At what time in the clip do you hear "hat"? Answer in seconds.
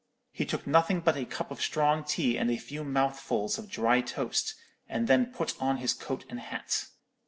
6.39-6.87